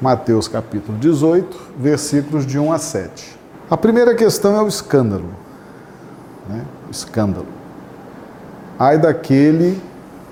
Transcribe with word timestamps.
Mateus 0.00 0.48
capítulo 0.48 0.96
18, 0.96 1.74
versículos 1.76 2.46
de 2.46 2.58
1 2.58 2.72
a 2.72 2.78
7. 2.78 3.38
A 3.68 3.76
primeira 3.76 4.14
questão 4.14 4.56
é 4.56 4.62
o 4.62 4.66
escândalo. 4.66 5.28
Né? 6.48 6.64
Escândalo. 6.90 7.46
Ai 8.78 8.96
daquele 8.96 9.78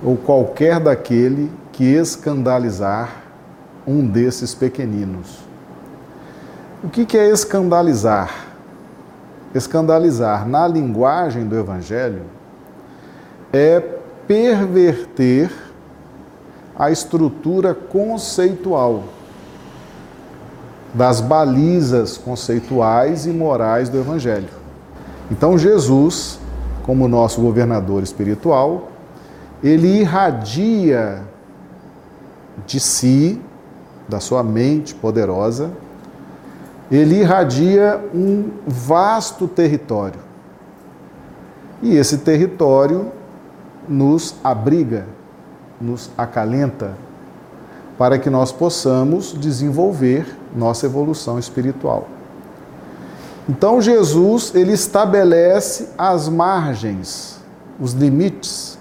ou 0.02 0.16
qualquer 0.16 0.80
daquele 0.80 1.52
que 1.70 1.84
escandalizar 1.84 3.10
um 3.86 4.06
desses 4.06 4.54
pequeninos. 4.54 5.38
O 6.82 6.88
que 6.88 7.18
é 7.18 7.28
escandalizar? 7.28 8.46
Escandalizar 9.54 10.48
na 10.48 10.66
linguagem 10.66 11.46
do 11.46 11.58
Evangelho 11.58 12.22
é 13.52 13.80
perverter 14.26 15.50
a 16.74 16.90
estrutura 16.90 17.74
conceitual 17.74 19.17
das 20.94 21.20
balizas 21.20 22.16
conceituais 22.16 23.26
e 23.26 23.30
morais 23.30 23.88
do 23.88 23.98
Evangelho. 23.98 24.48
Então, 25.30 25.58
Jesus, 25.58 26.38
como 26.84 27.06
nosso 27.06 27.40
governador 27.40 28.02
espiritual, 28.02 28.88
ele 29.62 30.00
irradia 30.00 31.22
de 32.66 32.80
si, 32.80 33.40
da 34.08 34.20
sua 34.20 34.42
mente 34.42 34.94
poderosa, 34.94 35.70
ele 36.90 37.20
irradia 37.20 38.00
um 38.14 38.50
vasto 38.66 39.46
território. 39.46 40.20
E 41.82 41.94
esse 41.94 42.18
território 42.18 43.12
nos 43.86 44.34
abriga, 44.42 45.06
nos 45.78 46.10
acalenta, 46.16 46.94
para 47.98 48.18
que 48.18 48.30
nós 48.30 48.50
possamos 48.50 49.34
desenvolver 49.38 50.37
nossa 50.54 50.86
evolução 50.86 51.38
espiritual. 51.38 52.08
Então 53.48 53.80
Jesus, 53.80 54.54
ele 54.54 54.72
estabelece 54.72 55.88
as 55.96 56.28
margens, 56.28 57.40
os 57.80 57.92
limites, 57.92 58.78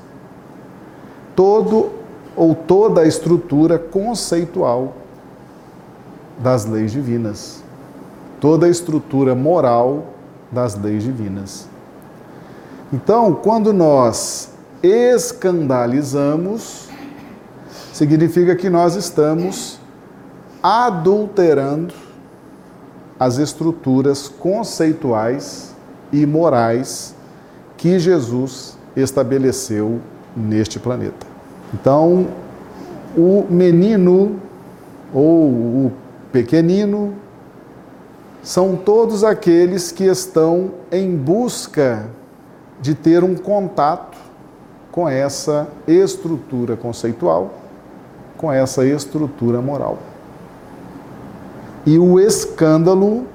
todo 1.36 1.92
ou 2.36 2.54
toda 2.54 3.02
a 3.02 3.08
estrutura 3.08 3.80
conceitual 3.80 4.94
das 6.38 6.66
leis 6.66 6.92
divinas, 6.92 7.64
toda 8.40 8.66
a 8.66 8.70
estrutura 8.70 9.34
moral 9.34 10.08
das 10.52 10.76
leis 10.76 11.04
divinas. 11.04 11.68
Então, 12.92 13.34
quando 13.34 13.74
nós 13.74 14.50
escandalizamos, 14.84 16.88
significa 17.92 18.56
que 18.56 18.70
nós 18.70 18.96
estamos 18.96 19.80
adulterando 20.68 21.94
as 23.18 23.38
estruturas 23.38 24.28
conceituais 24.28 25.74
e 26.12 26.26
morais 26.26 27.16
que 27.78 27.98
Jesus 27.98 28.78
estabeleceu 28.94 30.02
neste 30.36 30.78
planeta. 30.78 31.26
Então, 31.74 32.28
o 33.16 33.46
menino 33.50 34.42
ou 35.14 35.46
o 35.46 35.94
pequenino 36.34 37.14
são 38.44 38.76
todos 38.76 39.24
aqueles 39.24 39.94
que 39.94 40.04
estão 40.04 40.72
em 40.92 41.16
busca 41.16 42.10
de 42.82 42.94
ter 42.94 43.24
um 43.24 43.36
contato 43.36 44.18
com 44.92 45.08
essa 45.08 45.66
estrutura 45.88 46.76
conceitual, 46.76 47.54
com 48.36 48.52
essa 48.52 48.86
estrutura 48.86 49.62
moral. 49.62 49.98
E 51.88 51.98
o 51.98 52.20
escândalo 52.20 53.26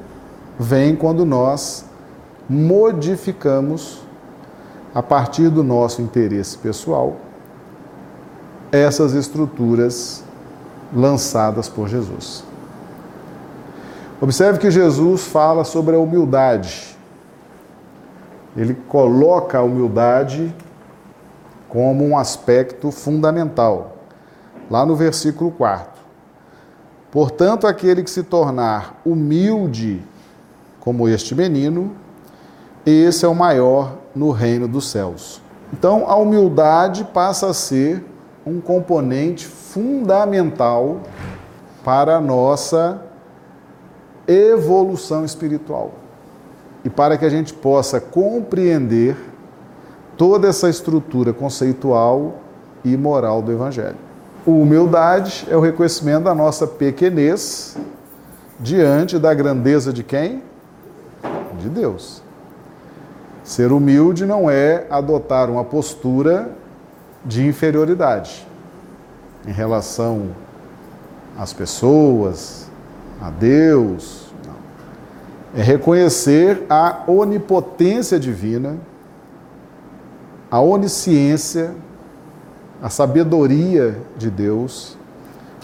vem 0.59 0.95
quando 0.95 1.25
nós 1.25 1.87
modificamos, 2.47 4.03
a 4.95 5.03
partir 5.03 5.49
do 5.49 5.65
nosso 5.65 6.03
interesse 6.03 6.59
pessoal, 6.59 7.17
essas 8.71 9.15
estruturas 9.15 10.23
lançadas 10.95 11.67
por 11.67 11.89
Jesus. 11.89 12.45
Observe 14.21 14.59
que 14.59 14.71
Jesus 14.71 15.25
fala 15.25 15.65
sobre 15.65 15.97
a 15.97 15.99
humildade. 15.99 16.95
Ele 18.55 18.75
coloca 18.87 19.57
a 19.57 19.63
humildade 19.63 20.55
como 21.71 22.05
um 22.05 22.19
aspecto 22.19 22.91
fundamental. 22.91 23.97
Lá 24.71 24.85
no 24.85 24.95
versículo 24.95 25.51
4. 25.53 25.92
Portanto, 27.13 27.67
aquele 27.67 28.03
que 28.03 28.11
se 28.11 28.23
tornar 28.23 28.99
humilde 29.05 30.03
como 30.81 31.07
este 31.07 31.35
menino, 31.35 31.93
esse 32.87 33.27
é 33.27 33.29
o 33.29 33.35
maior 33.35 33.99
no 34.17 34.31
reino 34.31 34.67
dos 34.67 34.89
céus. 34.89 35.43
Então, 35.75 36.09
a 36.09 36.17
humildade 36.17 37.05
passa 37.05 37.49
a 37.49 37.55
ser 37.55 38.03
um 38.47 38.63
componente 38.63 39.47
fundamental 39.47 41.01
para 41.85 42.17
a 42.17 42.21
nossa 42.21 43.03
evolução 44.27 45.23
espiritual 45.23 45.93
e 46.83 46.89
para 46.89 47.19
que 47.19 47.27
a 47.27 47.29
gente 47.29 47.53
possa 47.53 48.01
compreender 48.01 49.17
toda 50.17 50.49
essa 50.49 50.69
estrutura 50.71 51.33
conceitual 51.35 52.37
e 52.83 52.97
moral 52.97 53.43
do 53.43 53.53
Evangelho. 53.53 54.12
Humildade 54.47 55.47
é 55.51 55.57
o 55.57 55.61
reconhecimento 55.61 56.25
da 56.25 56.35
nossa 56.35 56.67
pequenez 56.67 57.77
diante 58.59 59.19
da 59.19 59.33
grandeza 59.33 59.93
de 59.93 60.03
quem? 60.03 60.43
De 61.59 61.69
Deus. 61.69 62.23
Ser 63.45 63.73
humilde 63.73 64.27
não 64.27 64.51
é 64.51 64.87
adotar 64.91 65.51
uma 65.51 65.65
postura 65.65 66.51
de 67.25 67.47
inferioridade 67.47 68.47
em 69.47 69.53
relação 69.53 70.29
às 71.39 71.53
pessoas, 71.53 72.69
a 73.21 73.31
Deus. 73.31 74.33
Não. 74.47 75.61
É 75.61 75.63
reconhecer 75.63 76.65
a 76.69 77.03
onipotência 77.07 78.19
divina 78.19 78.77
a 80.53 80.61
onisciência, 80.61 81.75
a 82.83 82.91
sabedoria 82.91 83.97
de 84.19 84.29
Deus, 84.29 84.99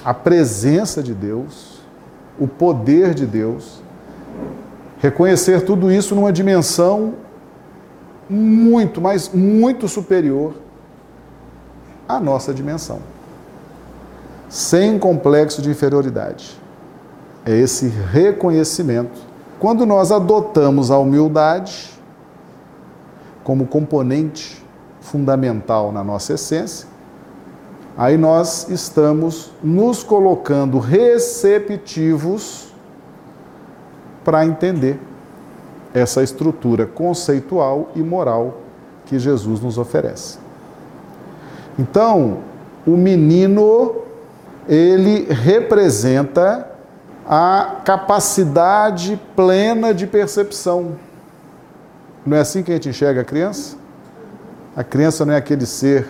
a 0.05 0.15
presença 0.15 1.03
de 1.03 1.13
Deus, 1.13 1.81
o 2.39 2.47
poder 2.47 3.13
de 3.13 3.27
Deus. 3.27 3.83
Reconhecer 5.01 5.65
tudo 5.65 5.91
isso 5.91 6.15
numa 6.15 6.33
dimensão 6.33 7.15
muito, 8.31 9.01
mas 9.01 9.31
muito 9.35 9.89
superior 9.89 10.55
à 12.09 12.21
nossa 12.21 12.55
dimensão. 12.55 13.01
Sem 14.49 14.97
complexo 14.97 15.61
de 15.61 15.71
inferioridade. 15.71 16.57
É 17.45 17.53
esse 17.53 17.89
reconhecimento. 17.89 19.21
Quando 19.59 19.85
nós 19.85 20.13
adotamos 20.13 20.91
a 20.91 20.99
humildade 20.99 21.91
como 23.43 23.67
componente 23.67 24.65
fundamental 25.01 25.91
na 25.91 26.05
nossa 26.05 26.35
essência, 26.35 26.87
aí 27.99 28.17
nós 28.17 28.71
estamos 28.71 29.51
nos 29.61 30.05
colocando 30.05 30.79
receptivos 30.79 32.69
para 34.25 34.47
entender 34.47 35.01
essa 35.93 36.23
estrutura 36.23 36.87
conceitual 36.87 37.91
e 37.97 38.01
moral 38.01 38.59
que 39.05 39.19
Jesus 39.19 39.61
nos 39.61 39.79
oferece. 39.79 40.39
Então, 41.77 42.39
o 42.87 42.97
menino, 42.97 44.03
ele 44.69 45.25
representa 45.33 46.71
a 47.27 47.81
capacidade 47.85 49.21
plena 49.35 49.93
de 49.93 50.07
percepção. 50.07 50.97
Não 52.25 52.37
é 52.37 52.41
assim 52.41 52.63
que 52.63 52.71
a 52.71 52.75
gente 52.75 52.91
enxerga 52.91 53.23
a 53.23 53.25
criança? 53.25 53.77
A 54.77 54.85
criança 54.85 55.27
não 55.27 55.35
é 55.35 55.37
aquele 55.37 55.67
ser 55.67 56.07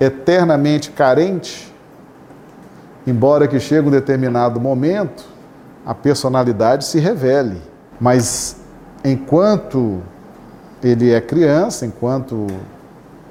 eternamente 0.00 0.90
carente, 0.90 1.72
embora 3.06 3.48
que 3.48 3.58
chegue 3.58 3.88
um 3.88 3.90
determinado 3.90 4.60
momento, 4.60 5.24
a 5.84 5.94
personalidade 5.94 6.84
se 6.84 6.98
revele. 6.98 7.60
Mas 8.00 8.56
enquanto 9.04 10.00
ele 10.82 11.12
é 11.12 11.20
criança, 11.20 11.84
enquanto 11.86 12.46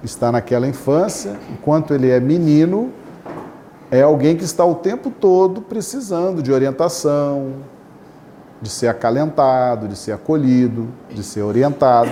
está 0.04 0.32
naquela 0.32 0.68
infância, 0.68 1.38
enquanto 1.52 1.94
ele 1.94 2.10
é 2.10 2.20
menino, 2.20 2.92
é 3.90 4.02
alguém 4.02 4.36
que 4.36 4.44
está 4.44 4.66
o 4.66 4.76
tempo 4.76 5.10
todo 5.10 5.62
precisando 5.62 6.42
de 6.42 6.52
orientação, 6.52 7.54
de 8.62 8.70
ser 8.70 8.88
acalentado, 8.88 9.88
de 9.88 9.96
ser 9.96 10.12
acolhido, 10.12 10.88
de 11.10 11.24
ser 11.24 11.42
orientado. 11.42 12.10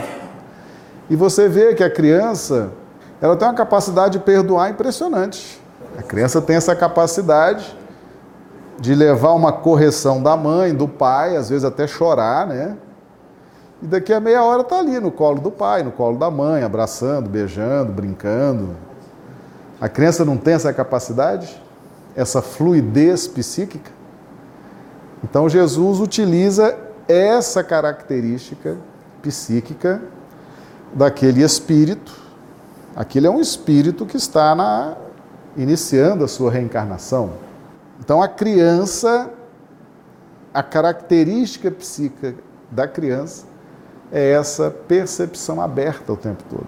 E 1.10 1.16
você 1.16 1.50
vê 1.50 1.74
que 1.74 1.84
a 1.84 1.90
criança, 1.90 2.72
ela 3.26 3.36
tem 3.36 3.48
uma 3.48 3.54
capacidade 3.54 4.18
de 4.18 4.24
perdoar 4.24 4.70
impressionante. 4.70 5.62
A 5.98 6.04
criança 6.04 6.42
tem 6.42 6.56
essa 6.56 6.76
capacidade 6.76 7.76
de 8.80 8.94
levar 8.94 9.34
uma 9.34 9.52
correção 9.52 10.22
da 10.22 10.36
mãe, 10.36 10.74
do 10.74 10.88
pai, 10.88 11.36
às 11.36 11.50
vezes 11.50 11.64
até 11.64 11.88
chorar, 11.88 12.46
né? 12.46 12.78
E 13.82 13.88
daqui 13.88 14.14
a 14.14 14.20
meia 14.20 14.44
hora 14.44 14.62
está 14.62 14.80
ali 14.80 15.00
no 15.00 15.12
colo 15.12 15.40
do 15.40 15.52
pai, 15.52 15.84
no 15.84 15.92
colo 15.92 16.18
da 16.18 16.30
mãe, 16.30 16.64
abraçando, 16.64 17.30
beijando, 17.30 17.92
brincando. 17.92 18.76
A 19.80 19.90
criança 19.90 20.24
não 20.24 20.38
tem 20.38 20.54
essa 20.54 20.72
capacidade, 20.72 21.62
essa 22.16 22.42
fluidez 22.42 23.28
psíquica. 23.28 23.92
Então 25.24 25.50
Jesus 25.50 26.00
utiliza 26.00 26.78
essa 27.08 27.64
característica 27.64 28.78
psíquica 29.22 30.02
daquele 30.94 31.44
espírito. 31.44 32.25
Aquele 32.96 33.28
é 33.28 33.30
um 33.30 33.42
espírito 33.42 34.06
que 34.06 34.16
está 34.16 34.56
na, 34.56 34.96
iniciando 35.58 36.24
a 36.24 36.28
sua 36.28 36.50
reencarnação. 36.50 37.32
Então 38.00 38.22
a 38.22 38.28
criança, 38.28 39.30
a 40.54 40.64
característica 40.64 41.70
psíquica 41.70 42.36
da 42.72 42.88
criança 42.88 43.46
é 44.12 44.32
essa 44.32 44.72
percepção 44.72 45.60
aberta 45.60 46.14
o 46.14 46.18
tempo 46.18 46.44
todo. 46.50 46.68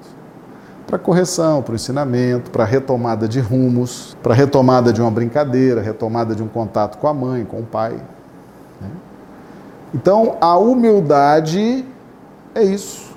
Para 0.85 0.97
correção, 0.97 1.62
para 1.62 1.74
o 1.74 1.75
ensinamento, 1.75 2.50
para 2.50 2.65
retomada 2.65 3.27
de 3.27 3.39
rumos, 3.39 4.18
para 4.21 4.33
retomada 4.33 4.91
de 4.91 5.01
uma 5.01 5.12
brincadeira, 5.12 5.81
retomada 5.81 6.33
de 6.33 6.44
um 6.44 6.47
contato 6.47 6.97
com 6.97 7.07
a 7.07 7.13
mãe, 7.13 7.45
com 7.45 7.59
o 7.59 7.65
pai. 7.65 7.94
Né? 8.81 8.89
Então, 9.94 10.38
a 10.39 10.57
humildade 10.57 11.85
é 12.56 12.63
isso. 12.63 13.17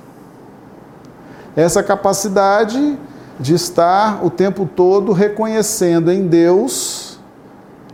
Essa 1.57 1.83
capacidade 1.83 2.99
de 3.39 3.55
estar 3.55 4.25
o 4.25 4.31
tempo 4.31 4.67
todo 4.67 5.13
reconhecendo 5.13 6.13
em 6.13 6.27
Deus 6.27 7.19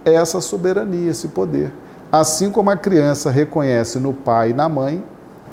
essa 0.04 0.40
soberania, 0.40 1.10
esse 1.10 1.28
poder. 1.28 1.72
Assim 2.10 2.50
como 2.50 2.70
a 2.70 2.76
criança 2.76 3.30
reconhece 3.30 3.98
no 3.98 4.12
pai 4.12 4.50
e 4.50 4.54
na 4.54 4.68
mãe 4.68 5.02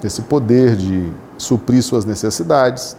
esse 0.03 0.21
poder 0.23 0.75
de 0.75 1.11
suprir 1.37 1.81
suas 1.81 2.05
necessidades, 2.05 2.97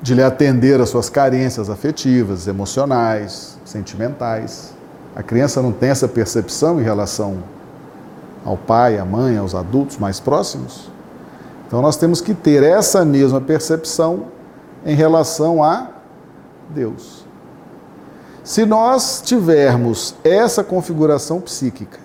de 0.00 0.14
lhe 0.14 0.22
atender 0.22 0.80
às 0.80 0.90
suas 0.90 1.08
carências 1.08 1.68
afetivas, 1.68 2.46
emocionais, 2.46 3.58
sentimentais. 3.64 4.72
A 5.14 5.22
criança 5.22 5.60
não 5.60 5.72
tem 5.72 5.88
essa 5.88 6.06
percepção 6.06 6.80
em 6.80 6.84
relação 6.84 7.38
ao 8.44 8.56
pai, 8.56 8.98
à 8.98 9.04
mãe, 9.04 9.36
aos 9.36 9.54
adultos 9.54 9.96
mais 9.96 10.20
próximos. 10.20 10.88
Então 11.66 11.82
nós 11.82 11.96
temos 11.96 12.20
que 12.20 12.32
ter 12.32 12.62
essa 12.62 13.04
mesma 13.04 13.40
percepção 13.40 14.35
em 14.86 14.94
relação 14.94 15.64
a 15.64 15.88
Deus. 16.70 17.26
Se 18.44 18.64
nós 18.64 19.20
tivermos 19.20 20.14
essa 20.22 20.62
configuração 20.62 21.40
psíquica 21.40 21.98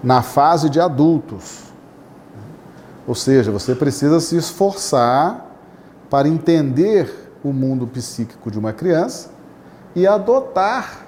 na 0.00 0.22
fase 0.22 0.70
de 0.70 0.80
adultos, 0.80 1.64
ou 3.04 3.14
seja, 3.16 3.50
você 3.50 3.74
precisa 3.74 4.20
se 4.20 4.36
esforçar 4.36 5.44
para 6.08 6.28
entender 6.28 7.32
o 7.42 7.52
mundo 7.52 7.86
psíquico 7.88 8.50
de 8.50 8.58
uma 8.58 8.72
criança 8.72 9.30
e 9.96 10.06
adotar 10.06 11.00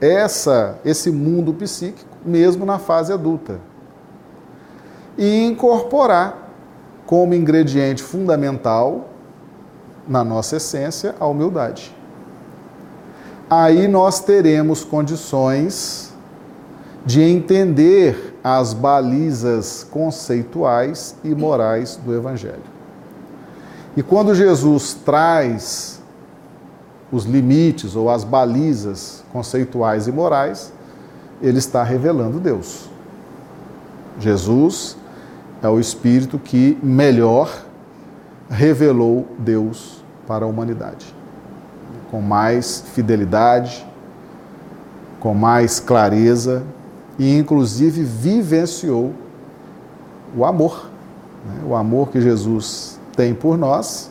essa 0.00 0.78
esse 0.84 1.10
mundo 1.10 1.52
psíquico 1.52 2.08
mesmo 2.24 2.64
na 2.64 2.78
fase 2.78 3.12
adulta. 3.12 3.58
E 5.18 5.44
incorporar 5.44 6.50
como 7.06 7.34
ingrediente 7.34 8.02
fundamental 8.02 9.08
na 10.08 10.24
nossa 10.24 10.56
essência 10.56 11.14
a 11.18 11.26
humildade. 11.26 11.94
Aí 13.48 13.86
nós 13.88 14.20
teremos 14.20 14.84
condições 14.84 16.12
de 17.04 17.22
entender 17.22 18.38
as 18.42 18.72
balizas 18.72 19.86
conceituais 19.90 21.14
e 21.22 21.34
morais 21.34 21.98
do 22.04 22.14
Evangelho. 22.14 22.74
E 23.96 24.02
quando 24.02 24.34
Jesus 24.34 24.94
traz 25.04 26.02
os 27.12 27.24
limites 27.24 27.94
ou 27.94 28.10
as 28.10 28.24
balizas 28.24 29.22
conceituais 29.32 30.08
e 30.08 30.12
morais, 30.12 30.72
ele 31.40 31.58
está 31.58 31.82
revelando 31.82 32.40
Deus. 32.40 32.88
Jesus 34.18 34.96
é 35.62 35.68
o 35.68 35.78
Espírito 35.78 36.38
que 36.38 36.78
melhor 36.82 37.50
revelou 38.50 39.26
Deus 39.38 40.02
para 40.26 40.44
a 40.44 40.48
humanidade, 40.48 41.14
com 42.10 42.20
mais 42.20 42.82
fidelidade, 42.92 43.86
com 45.20 45.34
mais 45.34 45.80
clareza 45.80 46.62
e, 47.18 47.36
inclusive, 47.36 48.02
vivenciou 48.02 49.12
o 50.36 50.44
amor, 50.44 50.90
né? 51.46 51.62
o 51.66 51.74
amor 51.74 52.08
que 52.08 52.20
Jesus 52.20 52.98
tem 53.16 53.34
por 53.34 53.56
nós. 53.56 54.10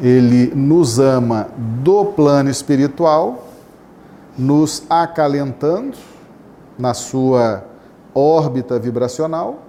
Ele 0.00 0.52
nos 0.54 0.98
ama 0.98 1.48
do 1.56 2.04
plano 2.04 2.50
espiritual 2.50 3.46
nos 4.38 4.82
acalentando 4.90 5.96
na 6.78 6.92
sua 6.92 7.64
órbita 8.14 8.78
vibracional 8.78 9.62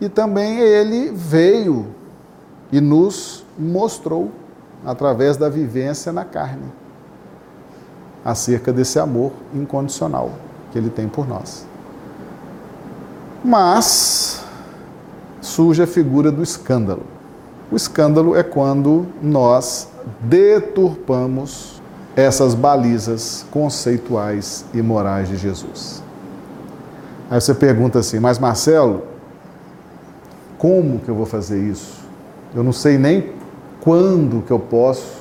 e 0.00 0.08
também 0.08 0.58
ele 0.58 1.10
veio 1.12 1.86
e 2.70 2.80
nos 2.80 3.44
mostrou 3.58 4.30
através 4.84 5.36
da 5.36 5.48
vivência 5.48 6.12
na 6.12 6.24
carne 6.24 6.72
acerca 8.24 8.72
desse 8.72 8.98
amor 8.98 9.32
incondicional 9.54 10.32
que 10.70 10.78
ele 10.78 10.90
tem 10.90 11.08
por 11.08 11.26
nós. 11.26 11.66
Mas 13.44 14.44
surge 15.40 15.82
a 15.82 15.86
figura 15.86 16.30
do 16.30 16.42
escândalo. 16.42 17.04
O 17.70 17.76
escândalo 17.76 18.36
é 18.36 18.42
quando 18.42 19.06
nós 19.22 19.88
deturpamos 20.20 21.80
essas 22.16 22.54
balizas 22.54 23.46
conceituais 23.50 24.64
e 24.74 24.82
morais 24.82 25.28
de 25.28 25.36
Jesus. 25.36 26.02
Aí 27.30 27.40
você 27.40 27.54
pergunta 27.54 27.98
assim, 27.98 28.18
mas 28.18 28.38
Marcelo, 28.38 29.04
como 30.56 30.98
que 30.98 31.08
eu 31.08 31.14
vou 31.14 31.26
fazer 31.26 31.62
isso? 31.62 31.97
Eu 32.54 32.64
não 32.64 32.72
sei 32.72 32.96
nem 32.96 33.32
quando 33.80 34.42
que 34.42 34.50
eu 34.50 34.58
posso 34.58 35.18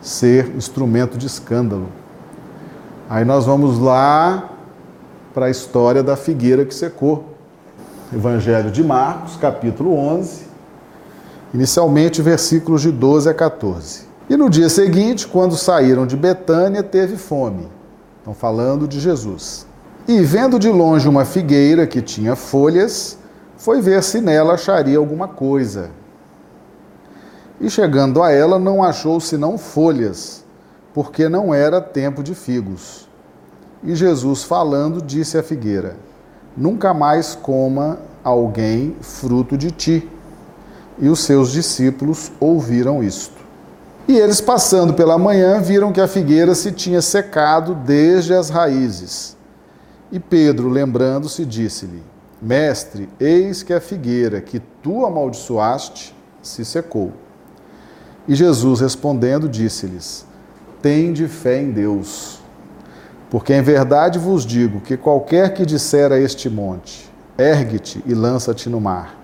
ser 0.00 0.54
instrumento 0.56 1.16
de 1.16 1.26
escândalo. 1.26 1.88
Aí 3.08 3.24
nós 3.24 3.46
vamos 3.46 3.78
lá 3.78 4.50
para 5.32 5.46
a 5.46 5.50
história 5.50 6.02
da 6.02 6.16
figueira 6.16 6.64
que 6.64 6.74
secou. 6.74 7.34
Evangelho 8.12 8.70
de 8.70 8.82
Marcos, 8.82 9.36
capítulo 9.36 9.94
11, 9.94 10.46
inicialmente 11.54 12.22
versículos 12.22 12.82
de 12.82 12.90
12 12.90 13.28
a 13.28 13.34
14. 13.34 14.08
E 14.28 14.36
no 14.36 14.50
dia 14.50 14.68
seguinte, 14.68 15.28
quando 15.28 15.56
saíram 15.56 16.06
de 16.06 16.16
Betânia, 16.16 16.82
teve 16.82 17.16
fome. 17.16 17.68
Estão 18.18 18.34
falando 18.34 18.88
de 18.88 18.98
Jesus. 18.98 19.66
E 20.08 20.22
vendo 20.22 20.58
de 20.58 20.70
longe 20.70 21.08
uma 21.08 21.24
figueira 21.24 21.86
que 21.86 22.02
tinha 22.02 22.34
folhas, 22.34 23.18
foi 23.56 23.80
ver 23.80 24.02
se 24.02 24.20
nela 24.20 24.54
acharia 24.54 24.98
alguma 24.98 25.28
coisa. 25.28 25.90
E 27.60 27.68
chegando 27.68 28.22
a 28.22 28.30
ela, 28.30 28.58
não 28.58 28.82
achou 28.82 29.20
senão 29.20 29.58
folhas, 29.58 30.44
porque 30.94 31.28
não 31.28 31.52
era 31.52 31.80
tempo 31.80 32.22
de 32.22 32.34
figos. 32.34 33.08
E 33.82 33.94
Jesus, 33.94 34.44
falando, 34.44 35.02
disse 35.02 35.36
à 35.36 35.42
figueira: 35.42 35.96
Nunca 36.56 36.94
mais 36.94 37.34
coma 37.34 37.98
alguém 38.22 38.96
fruto 39.00 39.56
de 39.56 39.70
ti. 39.70 40.08
E 41.00 41.08
os 41.08 41.20
seus 41.20 41.52
discípulos 41.52 42.32
ouviram 42.40 43.02
isto. 43.02 43.38
E 44.08 44.16
eles, 44.16 44.40
passando 44.40 44.94
pela 44.94 45.18
manhã, 45.18 45.60
viram 45.60 45.92
que 45.92 46.00
a 46.00 46.08
figueira 46.08 46.54
se 46.54 46.72
tinha 46.72 47.02
secado 47.02 47.74
desde 47.74 48.34
as 48.34 48.48
raízes. 48.48 49.36
E 50.10 50.18
Pedro, 50.18 50.68
lembrando-se, 50.68 51.44
disse-lhe: 51.44 52.02
Mestre, 52.40 53.08
eis 53.20 53.62
que 53.62 53.72
a 53.72 53.80
figueira 53.80 54.40
que 54.40 54.60
tu 54.82 55.04
amaldiçoaste 55.04 56.16
se 56.42 56.64
secou. 56.64 57.12
E 58.28 58.34
Jesus, 58.34 58.80
respondendo, 58.80 59.48
disse-lhes: 59.48 60.26
Tende 60.82 61.26
fé 61.26 61.62
em 61.62 61.70
Deus. 61.70 62.38
Porque 63.30 63.54
em 63.54 63.62
verdade 63.62 64.18
vos 64.18 64.44
digo 64.44 64.80
que 64.80 64.96
qualquer 64.96 65.54
que 65.54 65.64
disser 65.64 66.12
a 66.12 66.18
este 66.18 66.50
monte: 66.50 67.10
Ergue-te 67.38 68.02
e 68.06 68.12
lança-te 68.12 68.68
no 68.68 68.80
mar, 68.80 69.18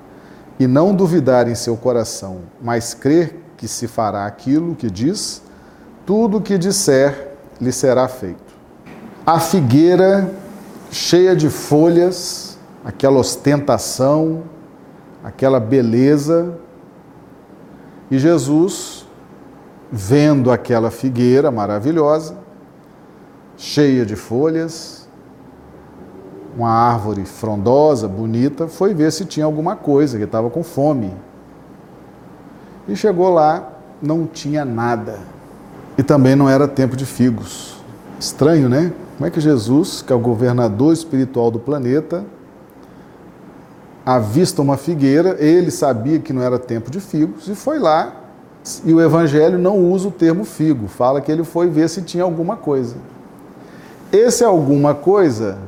e 0.58 0.66
não 0.66 0.94
duvidar 0.94 1.48
em 1.48 1.54
seu 1.54 1.76
coração, 1.76 2.40
mas 2.62 2.94
crer 2.94 3.42
que 3.56 3.68
se 3.68 3.86
fará 3.86 4.26
aquilo 4.26 4.74
que 4.74 4.90
diz, 4.90 5.42
tudo 6.04 6.38
o 6.38 6.40
que 6.40 6.58
disser 6.58 7.32
lhe 7.60 7.72
será 7.72 8.08
feito. 8.08 8.54
A 9.24 9.38
figueira 9.38 10.30
cheia 10.90 11.34
de 11.34 11.48
folhas, 11.48 12.58
aquela 12.84 13.18
ostentação, 13.18 14.42
aquela 15.22 15.58
beleza, 15.58 16.58
e 18.14 18.18
Jesus, 18.18 19.04
vendo 19.90 20.52
aquela 20.52 20.88
figueira 20.88 21.50
maravilhosa, 21.50 22.36
cheia 23.56 24.06
de 24.06 24.14
folhas, 24.14 25.08
uma 26.56 26.70
árvore 26.70 27.24
frondosa, 27.24 28.06
bonita, 28.06 28.68
foi 28.68 28.94
ver 28.94 29.10
se 29.10 29.24
tinha 29.24 29.44
alguma 29.44 29.74
coisa, 29.74 30.16
que 30.16 30.22
estava 30.22 30.48
com 30.48 30.62
fome. 30.62 31.12
E 32.86 32.94
chegou 32.94 33.30
lá, 33.30 33.72
não 34.00 34.26
tinha 34.26 34.64
nada. 34.64 35.18
E 35.98 36.02
também 36.04 36.36
não 36.36 36.48
era 36.48 36.68
tempo 36.68 36.96
de 36.96 37.04
figos. 37.04 37.82
Estranho, 38.20 38.68
né? 38.68 38.92
Como 39.16 39.26
é 39.26 39.30
que 39.30 39.40
Jesus, 39.40 40.02
que 40.02 40.12
é 40.12 40.16
o 40.16 40.20
governador 40.20 40.92
espiritual 40.92 41.50
do 41.50 41.58
planeta, 41.58 42.24
avista 44.04 44.60
uma 44.60 44.76
figueira, 44.76 45.36
ele 45.38 45.70
sabia 45.70 46.18
que 46.18 46.32
não 46.32 46.42
era 46.42 46.58
tempo 46.58 46.90
de 46.90 47.00
figos 47.00 47.48
e 47.48 47.54
foi 47.54 47.78
lá. 47.78 48.12
E 48.84 48.94
o 48.94 49.00
evangelho 49.00 49.58
não 49.58 49.78
usa 49.78 50.08
o 50.08 50.10
termo 50.10 50.44
figo, 50.44 50.88
fala 50.88 51.20
que 51.20 51.30
ele 51.30 51.44
foi 51.44 51.68
ver 51.68 51.88
se 51.88 52.02
tinha 52.02 52.24
alguma 52.24 52.56
coisa. 52.56 52.96
Esse 54.10 54.42
alguma 54.42 54.94
coisa 54.94 55.58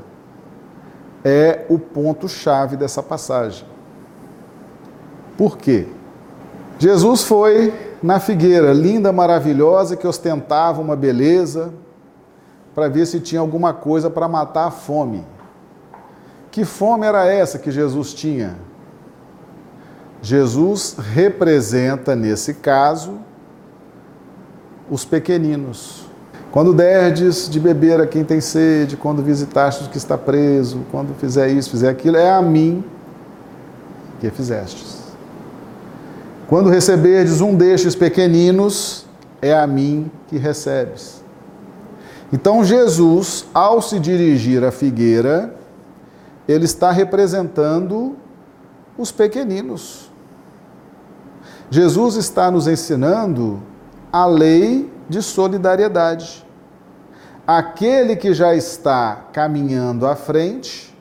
é 1.25 1.67
o 1.69 1.79
ponto-chave 1.79 2.77
dessa 2.77 3.03
passagem. 3.03 3.67
Por 5.37 5.59
quê? 5.59 5.87
Jesus 6.79 7.23
foi 7.23 7.73
na 8.03 8.21
figueira 8.21 8.73
linda, 8.73 9.13
maravilhosa, 9.13 9.97
que 9.97 10.07
ostentava 10.07 10.81
uma 10.81 10.95
beleza, 10.95 11.73
para 12.75 12.89
ver 12.89 13.07
se 13.07 13.21
tinha 13.21 13.41
alguma 13.41 13.73
coisa 13.73 14.09
para 14.09 14.29
matar 14.29 14.67
a 14.67 14.71
fome. 14.71 15.25
Que 16.57 16.65
fome 16.65 17.07
era 17.07 17.27
essa 17.27 17.59
que 17.59 17.71
Jesus 17.71 18.15
tinha? 18.15 18.57
Jesus 20.23 20.97
representa, 20.99 22.17
nesse 22.17 22.55
caso, 22.55 23.19
os 24.91 25.05
pequeninos. 25.05 26.07
Quando 26.51 26.73
derdes 26.73 27.47
de 27.51 27.61
beber 27.61 28.01
a 28.01 28.07
quem 28.07 28.25
tem 28.25 28.41
sede, 28.41 28.97
quando 28.97 29.23
visitastes 29.23 29.87
o 29.87 29.91
que 29.91 29.99
está 29.99 30.17
preso, 30.17 30.81
quando 30.91 31.15
fizer 31.17 31.49
isso, 31.49 31.69
fizer 31.69 31.91
aquilo, 31.91 32.17
é 32.17 32.31
a 32.31 32.41
mim 32.41 32.83
que 34.19 34.31
fizestes. 34.31 35.03
Quando 36.49 36.71
receberdes 36.71 37.43
um 37.43 37.55
destes 37.55 37.95
pequeninos, 37.95 39.05
é 39.43 39.53
a 39.53 39.67
mim 39.67 40.11
que 40.27 40.39
recebes. 40.39 41.23
Então 42.33 42.65
Jesus, 42.65 43.45
ao 43.53 43.83
se 43.83 44.01
dirigir 44.01 44.65
à 44.65 44.73
figueira, 44.73 45.55
ele 46.47 46.65
está 46.65 46.91
representando 46.91 48.17
os 48.97 49.11
pequeninos. 49.11 50.11
Jesus 51.71 52.15
está 52.15 52.51
nos 52.51 52.69
ensinando 52.69 53.61
a 54.13 54.25
lei 54.27 54.91
de 55.09 55.21
solidariedade. 55.21 56.47
Aquele 57.47 58.17
que 58.17 58.33
já 58.33 58.55
está 58.55 59.27
caminhando 59.33 60.07
à 60.07 60.17
frente 60.17 60.97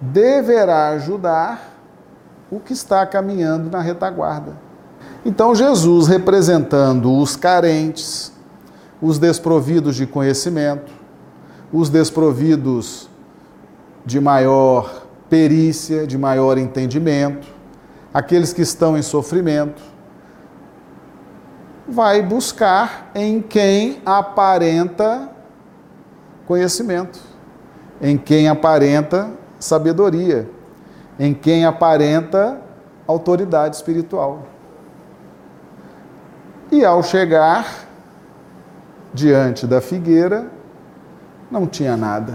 deverá 0.00 0.90
ajudar 0.90 1.74
o 2.50 2.60
que 2.60 2.72
está 2.72 3.04
caminhando 3.06 3.70
na 3.70 3.80
retaguarda. 3.80 4.56
Então, 5.24 5.54
Jesus, 5.54 6.06
representando 6.06 7.12
os 7.12 7.34
carentes, 7.34 8.32
os 9.00 9.18
desprovidos 9.18 9.96
de 9.96 10.06
conhecimento, 10.06 10.92
os 11.72 11.88
desprovidos 11.88 13.08
de 14.06 14.20
maior 14.20 15.02
perícia, 15.28 16.06
de 16.06 16.16
maior 16.16 16.56
entendimento, 16.56 17.48
aqueles 18.14 18.52
que 18.52 18.62
estão 18.62 18.96
em 18.96 19.02
sofrimento, 19.02 19.82
vai 21.88 22.22
buscar 22.22 23.10
em 23.14 23.42
quem 23.42 24.00
aparenta 24.06 25.28
conhecimento, 26.46 27.20
em 28.00 28.16
quem 28.16 28.48
aparenta 28.48 29.30
sabedoria, 29.58 30.48
em 31.18 31.34
quem 31.34 31.64
aparenta 31.64 32.60
autoridade 33.06 33.74
espiritual. 33.74 34.46
E 36.70 36.84
ao 36.84 37.02
chegar 37.02 37.86
diante 39.12 39.66
da 39.66 39.80
figueira, 39.80 40.50
não 41.50 41.66
tinha 41.66 41.96
nada. 41.96 42.34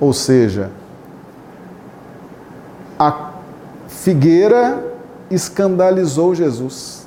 Ou 0.00 0.12
seja, 0.14 0.70
a 2.98 3.32
figueira 3.86 4.82
escandalizou 5.30 6.34
Jesus. 6.34 7.06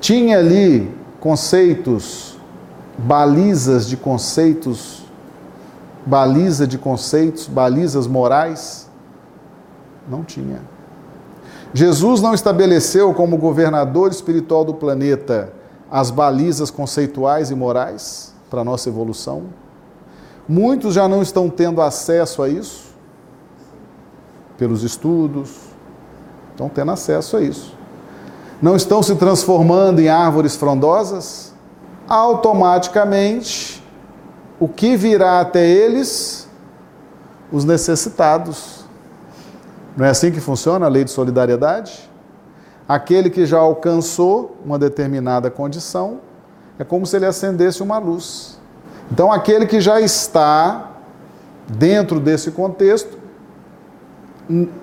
Tinha 0.00 0.38
ali 0.38 0.92
conceitos, 1.20 2.36
balizas 2.98 3.86
de 3.86 3.96
conceitos, 3.96 5.04
baliza 6.04 6.66
de 6.66 6.78
conceitos, 6.78 7.46
balizas 7.46 8.06
morais? 8.06 8.88
Não 10.08 10.22
tinha. 10.22 10.60
Jesus 11.72 12.20
não 12.20 12.34
estabeleceu 12.34 13.12
como 13.14 13.36
governador 13.36 14.10
espiritual 14.10 14.64
do 14.64 14.74
planeta 14.74 15.52
as 15.90 16.10
balizas 16.10 16.70
conceituais 16.70 17.50
e 17.50 17.54
morais 17.54 18.32
para 18.50 18.60
a 18.60 18.64
nossa 18.64 18.88
evolução. 18.88 19.44
Muitos 20.48 20.94
já 20.94 21.08
não 21.08 21.22
estão 21.22 21.50
tendo 21.50 21.80
acesso 21.80 22.42
a 22.42 22.48
isso 22.48 22.86
pelos 24.56 24.82
estudos, 24.82 25.50
estão 26.52 26.68
tendo 26.68 26.90
acesso 26.90 27.36
a 27.36 27.42
isso. 27.42 27.76
Não 28.60 28.74
estão 28.74 29.02
se 29.02 29.14
transformando 29.16 30.00
em 30.00 30.08
árvores 30.08 30.56
frondosas? 30.56 31.52
Automaticamente, 32.08 33.84
o 34.58 34.66
que 34.66 34.96
virá 34.96 35.40
até 35.40 35.66
eles? 35.66 36.48
Os 37.52 37.64
necessitados. 37.64 38.84
Não 39.96 40.06
é 40.06 40.10
assim 40.10 40.30
que 40.30 40.40
funciona 40.40 40.86
a 40.86 40.88
lei 40.88 41.04
de 41.04 41.10
solidariedade? 41.10 42.10
Aquele 42.88 43.28
que 43.28 43.44
já 43.44 43.58
alcançou 43.58 44.56
uma 44.64 44.78
determinada 44.78 45.50
condição, 45.50 46.20
é 46.78 46.84
como 46.84 47.04
se 47.04 47.16
ele 47.16 47.26
acendesse 47.26 47.82
uma 47.82 47.98
luz. 47.98 48.55
Então, 49.10 49.30
aquele 49.30 49.66
que 49.66 49.80
já 49.80 50.00
está 50.00 50.90
dentro 51.68 52.20
desse 52.20 52.50
contexto, 52.50 53.18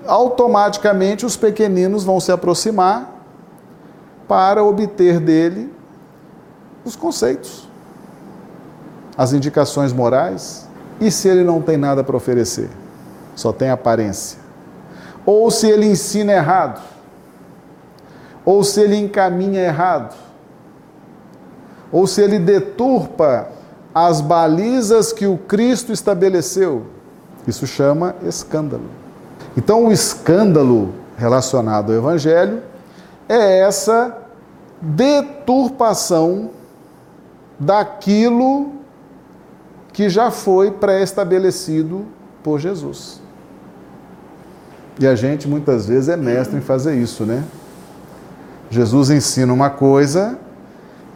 automaticamente 0.06 1.24
os 1.24 1.36
pequeninos 1.36 2.04
vão 2.04 2.20
se 2.20 2.30
aproximar 2.30 3.10
para 4.28 4.62
obter 4.62 5.20
dele 5.20 5.72
os 6.84 6.96
conceitos, 6.96 7.68
as 9.16 9.32
indicações 9.32 9.92
morais. 9.92 10.68
E 11.00 11.10
se 11.10 11.28
ele 11.28 11.42
não 11.42 11.60
tem 11.60 11.76
nada 11.76 12.04
para 12.04 12.16
oferecer? 12.16 12.70
Só 13.34 13.52
tem 13.52 13.70
aparência. 13.70 14.38
Ou 15.26 15.50
se 15.50 15.68
ele 15.68 15.86
ensina 15.86 16.32
errado? 16.32 16.80
ou 18.44 18.62
se 18.62 18.80
ele 18.80 18.96
encaminha 18.96 19.62
errado, 19.62 20.14
ou 21.90 22.06
se 22.06 22.20
ele 22.20 22.38
deturpa 22.38 23.48
as 23.94 24.20
balizas 24.20 25.12
que 25.12 25.26
o 25.26 25.38
Cristo 25.38 25.92
estabeleceu. 25.92 26.86
Isso 27.46 27.66
chama 27.66 28.16
escândalo. 28.26 28.88
Então, 29.56 29.86
o 29.86 29.92
escândalo 29.92 30.92
relacionado 31.16 31.92
ao 31.92 31.98
Evangelho 31.98 32.62
é 33.28 33.60
essa 33.60 34.16
deturpação 34.80 36.50
daquilo 37.58 38.72
que 39.92 40.08
já 40.08 40.30
foi 40.30 40.72
pré-estabelecido 40.72 42.04
por 42.42 42.58
Jesus. 42.58 43.20
E 44.98 45.06
a 45.06 45.14
gente 45.14 45.48
muitas 45.48 45.86
vezes 45.86 46.08
é 46.08 46.16
mestre 46.16 46.56
em 46.56 46.60
fazer 46.60 46.96
isso, 46.96 47.24
né? 47.24 47.44
Jesus 48.70 49.10
ensina 49.10 49.52
uma 49.52 49.70
coisa, 49.70 50.38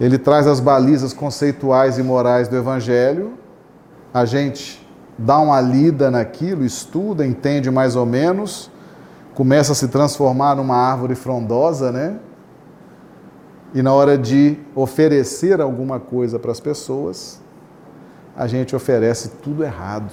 ele 0.00 0.18
traz 0.18 0.46
as 0.46 0.60
balizas 0.60 1.12
conceituais 1.12 1.98
e 1.98 2.02
morais 2.02 2.48
do 2.48 2.56
Evangelho, 2.56 3.32
a 4.14 4.24
gente 4.24 4.86
dá 5.18 5.38
uma 5.38 5.60
lida 5.60 6.10
naquilo, 6.10 6.64
estuda, 6.64 7.26
entende 7.26 7.70
mais 7.70 7.96
ou 7.96 8.06
menos, 8.06 8.70
começa 9.34 9.72
a 9.72 9.74
se 9.74 9.88
transformar 9.88 10.54
numa 10.54 10.76
árvore 10.76 11.14
frondosa, 11.14 11.90
né? 11.90 12.16
E 13.74 13.82
na 13.82 13.92
hora 13.92 14.16
de 14.16 14.56
oferecer 14.74 15.60
alguma 15.60 16.00
coisa 16.00 16.38
para 16.38 16.52
as 16.52 16.60
pessoas, 16.60 17.40
a 18.36 18.46
gente 18.46 18.74
oferece 18.74 19.30
tudo 19.42 19.64
errado. 19.64 20.12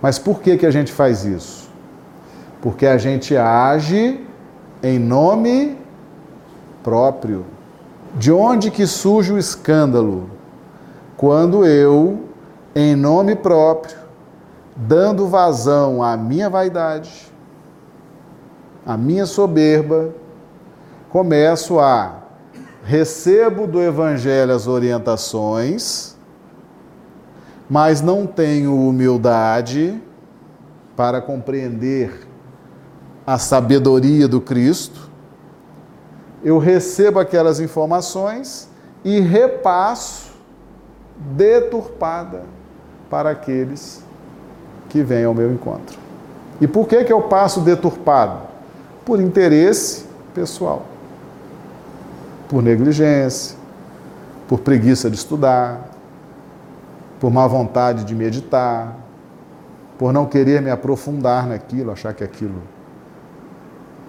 Mas 0.00 0.18
por 0.18 0.40
que, 0.40 0.56
que 0.56 0.66
a 0.66 0.70
gente 0.70 0.92
faz 0.92 1.24
isso? 1.24 1.70
Porque 2.60 2.86
a 2.86 2.98
gente 2.98 3.36
age 3.36 4.20
em 4.82 4.98
nome 4.98 5.78
próprio. 6.82 7.44
De 8.16 8.30
onde 8.30 8.70
que 8.70 8.86
surge 8.86 9.32
o 9.32 9.38
escândalo? 9.38 10.30
Quando 11.16 11.66
eu, 11.66 12.28
em 12.74 12.94
nome 12.94 13.34
próprio, 13.34 13.96
dando 14.76 15.26
vazão 15.26 16.02
à 16.02 16.16
minha 16.16 16.48
vaidade, 16.48 17.32
à 18.86 18.96
minha 18.96 19.26
soberba, 19.26 20.10
começo 21.10 21.80
a 21.80 22.22
recebo 22.84 23.66
do 23.66 23.80
evangelho 23.80 24.54
as 24.54 24.66
orientações, 24.66 26.14
mas 27.68 28.00
não 28.00 28.26
tenho 28.26 28.76
humildade 28.76 30.00
para 30.94 31.20
compreender 31.20 32.28
a 33.26 33.38
sabedoria 33.38 34.28
do 34.28 34.40
Cristo, 34.40 35.10
eu 36.44 36.58
recebo 36.58 37.18
aquelas 37.18 37.58
informações 37.58 38.68
e 39.02 39.18
repasso 39.18 40.32
deturpada 41.16 42.42
para 43.08 43.30
aqueles 43.30 44.04
que 44.90 45.02
vêm 45.02 45.24
ao 45.24 45.34
meu 45.34 45.52
encontro. 45.52 45.98
E 46.60 46.66
por 46.66 46.86
que, 46.86 47.02
que 47.04 47.12
eu 47.12 47.22
passo 47.22 47.60
deturpado? 47.60 48.42
Por 49.04 49.20
interesse 49.20 50.04
pessoal, 50.34 50.84
por 52.48 52.62
negligência, 52.62 53.56
por 54.48 54.60
preguiça 54.60 55.10
de 55.10 55.16
estudar, 55.16 55.88
por 57.20 57.30
má 57.30 57.46
vontade 57.46 58.04
de 58.04 58.14
meditar, 58.14 58.96
por 59.98 60.12
não 60.12 60.26
querer 60.26 60.60
me 60.60 60.70
aprofundar 60.70 61.46
naquilo, 61.46 61.90
achar 61.90 62.12
que 62.12 62.22
aquilo 62.22 62.62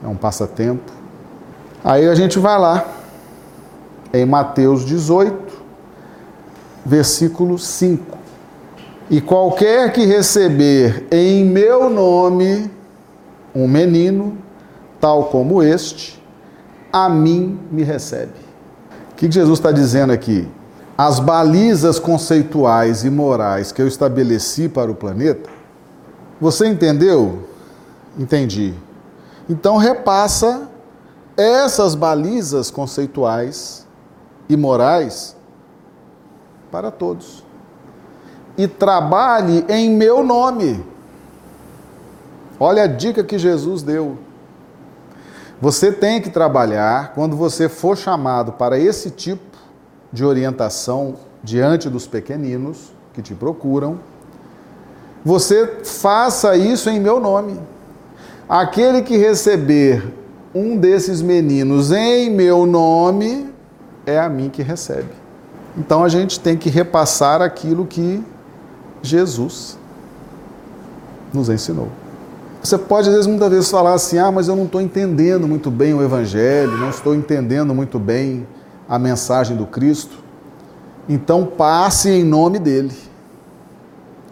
é 0.03 0.07
um 0.07 0.15
passatempo. 0.15 1.04
Aí 1.87 2.09
a 2.09 2.15
gente 2.15 2.39
vai 2.39 2.59
lá, 2.59 2.83
em 4.11 4.25
Mateus 4.25 4.83
18, 4.83 5.53
versículo 6.83 7.59
5. 7.59 8.17
E 9.07 9.21
qualquer 9.21 9.93
que 9.93 10.03
receber 10.03 11.05
em 11.11 11.45
meu 11.45 11.87
nome 11.87 12.71
um 13.53 13.67
menino, 13.67 14.35
tal 14.99 15.25
como 15.25 15.61
este, 15.61 16.19
a 16.91 17.07
mim 17.07 17.59
me 17.69 17.83
recebe. 17.83 18.33
O 19.11 19.15
que 19.15 19.31
Jesus 19.31 19.59
está 19.59 19.71
dizendo 19.71 20.11
aqui? 20.11 20.47
As 20.97 21.19
balizas 21.19 21.99
conceituais 21.99 23.05
e 23.05 23.11
morais 23.11 23.71
que 23.71 23.83
eu 23.83 23.87
estabeleci 23.87 24.67
para 24.67 24.89
o 24.89 24.95
planeta, 24.95 25.51
você 26.41 26.65
entendeu? 26.65 27.47
Entendi. 28.17 28.73
Então 29.47 29.77
repassa 29.77 30.73
essas 31.37 31.95
balizas 31.95 32.71
conceituais 32.71 33.85
e 34.47 34.55
morais 34.55 35.35
para 36.71 36.91
todos. 36.91 37.43
E 38.57 38.67
trabalhe 38.67 39.65
em 39.67 39.89
meu 39.89 40.23
nome. 40.23 40.83
Olha 42.59 42.83
a 42.83 42.87
dica 42.87 43.23
que 43.23 43.37
Jesus 43.37 43.83
deu. 43.83 44.17
Você 45.61 45.91
tem 45.91 46.21
que 46.21 46.29
trabalhar 46.29 47.13
quando 47.13 47.35
você 47.35 47.67
for 47.67 47.97
chamado 47.97 48.53
para 48.53 48.77
esse 48.77 49.09
tipo 49.09 49.57
de 50.11 50.23
orientação 50.23 51.15
diante 51.43 51.89
dos 51.89 52.07
pequeninos 52.07 52.93
que 53.13 53.21
te 53.21 53.33
procuram. 53.33 53.99
Você 55.23 55.79
faça 55.83 56.55
isso 56.55 56.89
em 56.89 56.99
meu 56.99 57.19
nome. 57.19 57.59
Aquele 58.47 59.01
que 59.01 59.17
receber 59.17 60.13
um 60.55 60.77
desses 60.77 61.21
meninos 61.21 61.91
em 61.91 62.29
meu 62.31 62.65
nome, 62.65 63.49
é 64.05 64.17
a 64.17 64.29
mim 64.29 64.49
que 64.49 64.63
recebe. 64.63 65.09
Então 65.77 66.01
a 66.01 66.07
gente 66.07 66.39
tem 66.39 66.55
que 66.55 66.69
repassar 66.69 67.41
aquilo 67.41 67.85
que 67.85 68.23
Jesus 69.01 69.77
nos 71.33 71.49
ensinou. 71.49 71.89
Você 72.63 72.77
pode, 72.77 73.09
às 73.09 73.13
vezes, 73.13 73.27
muitas 73.27 73.49
vezes 73.49 73.69
falar 73.69 73.93
assim: 73.93 74.17
ah, 74.17 74.31
mas 74.31 74.47
eu 74.47 74.55
não 74.55 74.63
estou 74.63 74.79
entendendo 74.79 75.45
muito 75.45 75.69
bem 75.69 75.93
o 75.93 76.01
Evangelho, 76.01 76.77
não 76.77 76.89
estou 76.89 77.13
entendendo 77.13 77.75
muito 77.75 77.99
bem 77.99 78.47
a 78.87 78.97
mensagem 78.97 79.57
do 79.57 79.65
Cristo. 79.65 80.23
Então 81.07 81.45
passe 81.45 82.09
em 82.09 82.23
nome 82.23 82.57
dele. 82.57 82.93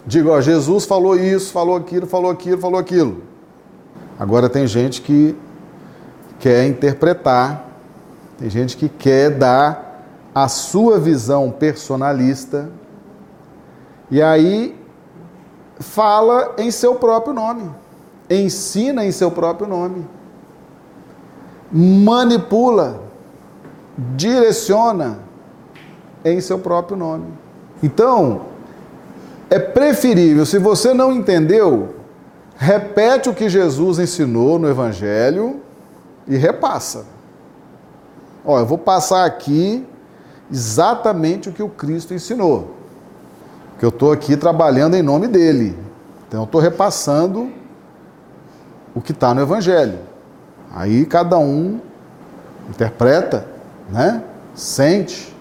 Diga, 0.07 0.31
ó, 0.31 0.41
Jesus 0.41 0.85
falou 0.85 1.17
isso, 1.17 1.51
falou 1.51 1.75
aquilo, 1.75 2.07
falou 2.07 2.31
aquilo, 2.31 2.57
falou 2.59 2.79
aquilo. 2.79 3.21
Agora 4.17 4.49
tem 4.49 4.65
gente 4.65 5.01
que 5.01 5.35
quer 6.43 6.67
interpretar, 6.67 7.69
tem 8.37 8.49
gente 8.49 8.75
que 8.75 8.89
quer 8.89 9.29
dar 9.29 10.03
a 10.35 10.49
sua 10.49 10.99
visão 10.99 11.49
personalista 11.49 12.69
e 14.11 14.21
aí 14.21 14.77
fala 15.79 16.53
em 16.57 16.69
seu 16.69 16.95
próprio 16.95 17.33
nome, 17.33 17.71
ensina 18.29 19.05
em 19.05 19.11
seu 19.13 19.31
próprio 19.31 19.69
nome, 19.69 20.05
manipula, 21.71 22.99
direciona 23.97 25.19
em 26.25 26.41
seu 26.41 26.59
próprio 26.59 26.97
nome. 26.97 27.27
Então, 27.81 28.41
é 29.49 29.59
preferível, 29.59 30.45
se 30.45 30.59
você 30.59 30.93
não 30.93 31.09
entendeu, 31.13 31.95
repete 32.57 33.29
o 33.29 33.33
que 33.33 33.47
Jesus 33.47 33.97
ensinou 33.97 34.59
no 34.59 34.67
Evangelho 34.67 35.62
e 36.27 36.35
repassa. 36.35 37.05
Ó, 38.45 38.59
eu 38.59 38.65
vou 38.65 38.77
passar 38.77 39.25
aqui 39.25 39.85
exatamente 40.51 41.49
o 41.49 41.51
que 41.51 41.63
o 41.63 41.69
Cristo 41.69 42.13
ensinou. 42.13 42.75
Porque 43.71 43.85
eu 43.85 43.89
estou 43.89 44.11
aqui 44.11 44.37
trabalhando 44.37 44.95
em 44.95 45.01
nome 45.01 45.27
dele. 45.27 45.77
Então 46.27 46.41
eu 46.41 46.45
estou 46.45 46.61
repassando 46.61 47.51
o 48.93 49.01
que 49.01 49.11
está 49.11 49.33
no 49.33 49.41
Evangelho. 49.41 49.99
Aí 50.71 51.05
cada 51.05 51.37
um 51.37 51.79
interpreta, 52.69 53.47
né? 53.89 54.23
Sente. 54.55 55.33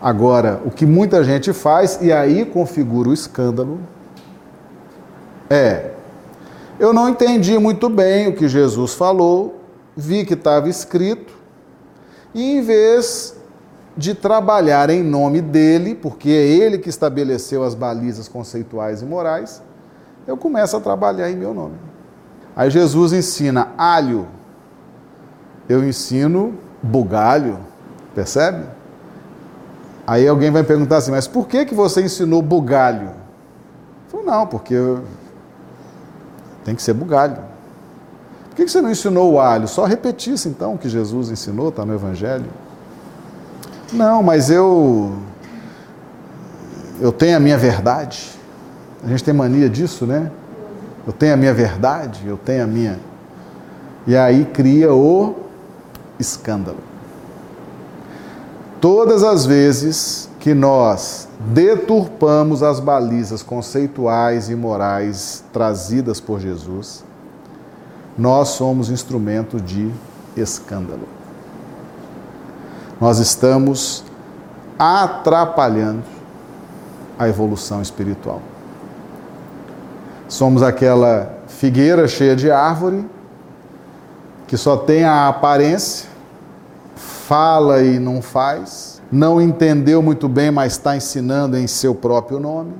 Agora, 0.00 0.60
o 0.64 0.70
que 0.70 0.84
muita 0.84 1.24
gente 1.24 1.52
faz, 1.52 1.98
e 2.02 2.12
aí 2.12 2.44
configura 2.44 3.08
o 3.08 3.12
escândalo, 3.14 3.80
é: 5.48 5.92
eu 6.84 6.92
não 6.92 7.08
entendi 7.08 7.58
muito 7.58 7.88
bem 7.88 8.28
o 8.28 8.34
que 8.34 8.46
Jesus 8.46 8.92
falou, 8.92 9.60
vi 9.96 10.24
que 10.24 10.34
estava 10.34 10.68
escrito, 10.68 11.32
e 12.34 12.58
em 12.58 12.62
vez 12.62 13.36
de 13.96 14.14
trabalhar 14.14 14.90
em 14.90 15.02
nome 15.02 15.40
dele, 15.40 15.94
porque 15.94 16.28
é 16.28 16.46
ele 16.46 16.78
que 16.78 16.90
estabeleceu 16.90 17.64
as 17.64 17.74
balizas 17.74 18.28
conceituais 18.28 19.00
e 19.00 19.06
morais, 19.06 19.62
eu 20.26 20.36
começo 20.36 20.76
a 20.76 20.80
trabalhar 20.80 21.30
em 21.30 21.36
meu 21.36 21.54
nome. 21.54 21.76
Aí 22.54 22.68
Jesus 22.68 23.12
ensina 23.12 23.72
alho, 23.78 24.26
eu 25.68 25.82
ensino 25.88 26.54
bugalho, 26.82 27.60
percebe? 28.14 28.64
Aí 30.06 30.28
alguém 30.28 30.50
vai 30.50 30.62
perguntar 30.62 30.98
assim, 30.98 31.12
mas 31.12 31.26
por 31.26 31.48
que, 31.48 31.64
que 31.64 31.74
você 31.74 32.02
ensinou 32.02 32.42
bugalho? 32.42 33.08
Eu 33.08 34.10
falo, 34.10 34.24
não, 34.24 34.46
porque 34.46 34.74
tem 36.64 36.74
que 36.74 36.82
ser 36.82 36.94
bugalho. 36.94 37.38
Por 38.48 38.56
que 38.56 38.68
você 38.68 38.80
não 38.80 38.90
ensinou 38.90 39.32
o 39.32 39.40
alho? 39.40 39.66
Só 39.66 39.84
repetisse 39.84 40.48
então 40.48 40.74
o 40.74 40.78
que 40.78 40.88
Jesus 40.88 41.30
ensinou, 41.30 41.68
está 41.68 41.84
no 41.84 41.92
Evangelho. 41.92 42.46
Não, 43.92 44.22
mas 44.22 44.50
eu. 44.50 45.12
Eu 47.00 47.12
tenho 47.12 47.36
a 47.36 47.40
minha 47.40 47.58
verdade. 47.58 48.30
A 49.04 49.08
gente 49.08 49.22
tem 49.22 49.34
mania 49.34 49.68
disso, 49.68 50.06
né? 50.06 50.30
Eu 51.06 51.12
tenho 51.12 51.34
a 51.34 51.36
minha 51.36 51.52
verdade, 51.52 52.26
eu 52.26 52.36
tenho 52.36 52.64
a 52.64 52.66
minha. 52.66 52.98
E 54.06 54.16
aí 54.16 54.44
cria 54.46 54.92
o 54.94 55.34
escândalo. 56.18 56.78
Todas 58.80 59.22
as 59.22 59.44
vezes 59.44 60.28
que 60.44 60.52
nós 60.52 61.26
deturpamos 61.40 62.62
as 62.62 62.78
balizas 62.78 63.42
conceituais 63.42 64.50
e 64.50 64.54
morais 64.54 65.42
trazidas 65.50 66.20
por 66.20 66.38
Jesus, 66.38 67.02
nós 68.18 68.48
somos 68.48 68.90
instrumento 68.90 69.58
de 69.58 69.90
escândalo. 70.36 71.08
Nós 73.00 73.20
estamos 73.20 74.04
atrapalhando 74.78 76.04
a 77.18 77.26
evolução 77.26 77.80
espiritual. 77.80 78.42
Somos 80.28 80.62
aquela 80.62 81.38
figueira 81.48 82.06
cheia 82.06 82.36
de 82.36 82.50
árvore 82.50 83.08
que 84.46 84.58
só 84.58 84.76
tem 84.76 85.04
a 85.04 85.26
aparência, 85.26 86.06
fala 86.94 87.82
e 87.82 87.98
não 87.98 88.20
faz, 88.20 88.93
não 89.14 89.40
entendeu 89.40 90.02
muito 90.02 90.28
bem, 90.28 90.50
mas 90.50 90.72
está 90.72 90.96
ensinando 90.96 91.56
em 91.56 91.66
seu 91.66 91.94
próprio 91.94 92.40
nome 92.40 92.74